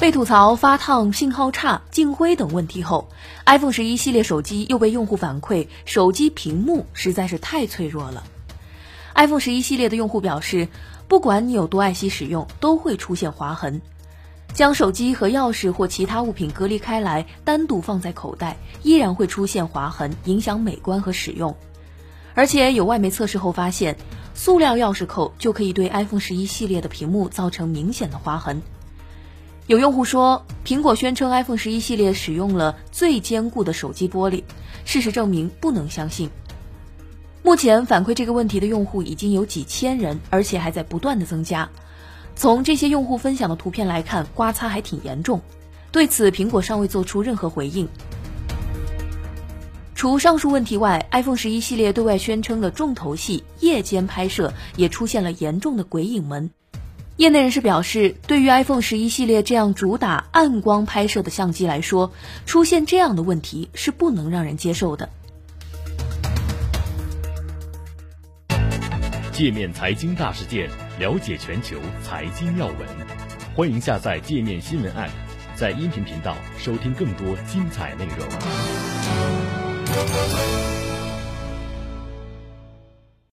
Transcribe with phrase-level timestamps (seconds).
[0.00, 3.10] 被吐槽发烫、信号差、进灰等问题后
[3.44, 8.24] ，iPhone 十一系列手机又被用户反馈手机屏幕实在是太脆弱了。
[9.14, 10.68] iPhone 十一系列的用户表示，
[11.06, 13.82] 不管你有多爱惜使用，都会出现划痕。
[14.54, 21.54] 将手机和钥匙或其他物品隔离开来，单独放在口袋，依然会出现划痕，影响美观和使用。
[22.34, 23.98] 而且有外媒测试后发现，
[24.32, 28.62] 塑料钥匙扣就可以对 iPhone 十一系列的屏幕造成明显的划痕。
[29.70, 34.42] 有用户说，苹果宣称 iPhone 十一系列使用了最坚固的手机玻璃，
[34.84, 36.28] 事实证明不能相信。
[37.44, 41.70] 目前反馈这个问题的用户已经有几千人，而且还在不断的增加。
[42.34, 45.40] 从这些用户分享的图片来看，刮擦还挺严重。
[45.92, 47.88] 对此，苹果尚未做出任何回应。
[49.94, 56.50] 除上述问题外，iPhone 十一系列对外宣称的重头戏夜间拍摄也出现了严重的鬼影门。
[57.20, 62.12] 业内人士表示，对于 iPhone 十一系列这样主打暗光拍摄的相机来说，
[62.46, 65.10] 出现这样的问题是不能让人接受的。
[69.32, 72.76] 界面财经大事件，了解全球财经要闻，
[73.54, 75.10] 欢迎下载界面新闻 App，
[75.54, 78.26] 在音频频道收听更多精彩内容。